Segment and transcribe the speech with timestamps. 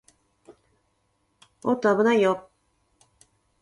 [1.63, 3.05] おーっと、あぶないよー